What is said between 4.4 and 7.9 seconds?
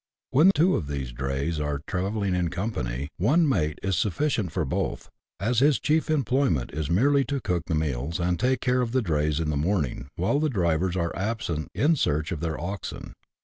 for both, as his chief employment is merely to cook the